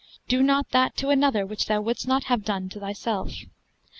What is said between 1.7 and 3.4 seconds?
wouldst not have done to thyself.